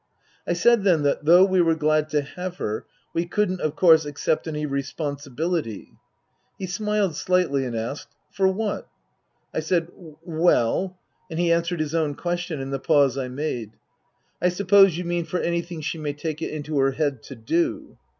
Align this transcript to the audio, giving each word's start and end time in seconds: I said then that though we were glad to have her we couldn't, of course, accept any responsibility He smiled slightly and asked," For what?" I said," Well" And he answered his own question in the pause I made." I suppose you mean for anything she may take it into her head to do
I 0.47 0.53
said 0.53 0.83
then 0.83 1.03
that 1.03 1.25
though 1.25 1.45
we 1.45 1.61
were 1.61 1.75
glad 1.75 2.09
to 2.09 2.21
have 2.23 2.55
her 2.57 2.87
we 3.13 3.27
couldn't, 3.27 3.61
of 3.61 3.75
course, 3.75 4.03
accept 4.03 4.47
any 4.47 4.65
responsibility 4.65 5.91
He 6.57 6.65
smiled 6.65 7.15
slightly 7.15 7.65
and 7.65 7.75
asked," 7.75 8.07
For 8.35 8.47
what?" 8.47 8.87
I 9.53 9.59
said," 9.59 9.89
Well" 10.25 10.97
And 11.29 11.37
he 11.37 11.51
answered 11.51 11.79
his 11.81 11.93
own 11.93 12.15
question 12.15 12.59
in 12.59 12.71
the 12.71 12.79
pause 12.79 13.15
I 13.15 13.27
made." 13.27 13.73
I 14.41 14.49
suppose 14.49 14.97
you 14.97 15.03
mean 15.03 15.25
for 15.25 15.39
anything 15.39 15.81
she 15.81 15.99
may 15.99 16.13
take 16.13 16.41
it 16.41 16.49
into 16.49 16.79
her 16.79 16.93
head 16.93 17.21
to 17.25 17.35
do 17.35 17.99